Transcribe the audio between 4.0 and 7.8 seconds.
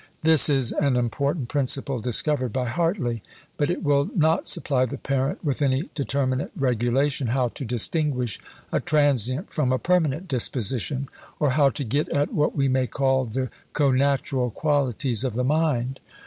not supply the parent with any determinate regulation how to